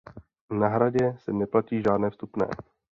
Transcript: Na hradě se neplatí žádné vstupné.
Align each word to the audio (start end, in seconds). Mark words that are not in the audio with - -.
Na 0.59 0.67
hradě 0.67 1.15
se 1.19 1.33
neplatí 1.33 1.81
žádné 1.83 2.09
vstupné. 2.09 2.47